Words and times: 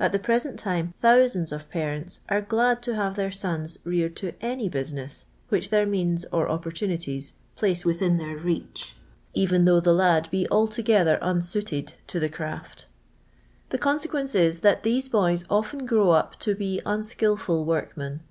At 0.00 0.10
the 0.10 0.18
present 0.18 0.58
time 0.58 0.92
thousands 0.98 1.52
of 1.52 1.70
parents 1.70 2.18
are 2.28 2.40
glad 2.40 2.82
to 2.82 2.96
have 2.96 3.14
their 3.14 3.30
sons 3.30 3.78
reared 3.84 4.16
to 4.16 4.32
an^ 4.42 4.68
business 4.68 5.26
which 5.50 5.70
their 5.70 5.86
means 5.86 6.24
or 6.32 6.48
opportunities 6.48 7.34
place 7.54 7.84
within 7.84 8.16
their 8.16 8.36
reach, 8.36 8.96
even 9.34 9.64
though 9.64 9.78
the 9.78 9.96
hid 9.96 10.28
be 10.32 10.48
altogether 10.50 11.16
un 11.22 11.40
suited 11.42 11.94
to 12.08 12.18
the 12.18 12.28
craft. 12.28 12.88
The 13.68 13.78
consequence 13.78 14.34
is, 14.34 14.58
that 14.66 14.82
those 14.82 15.08
boys 15.08 15.44
often 15.48 15.86
grow 15.86 16.10
up 16.10 16.40
to 16.40 16.56
be 16.56 16.80
unskilful 16.84 17.64
workmen. 17.64 18.22